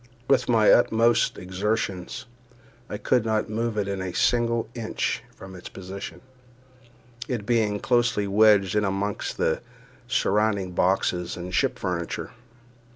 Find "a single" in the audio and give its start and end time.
3.87-4.67